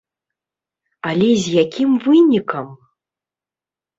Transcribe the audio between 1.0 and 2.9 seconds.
Але з якім вынікам!